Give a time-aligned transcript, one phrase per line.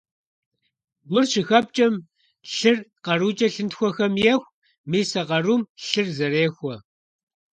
[1.09, 1.93] Гур щыхэпкӀэм,
[2.55, 4.51] лъыр къарукӀэ лъынтхуэхэм еху,
[4.89, 6.75] мис а къарум лъыр зэрехуэ.